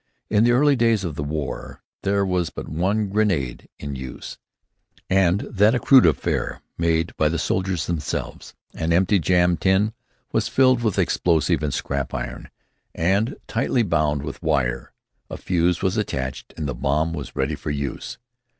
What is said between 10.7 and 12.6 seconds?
with explosive and scrap iron,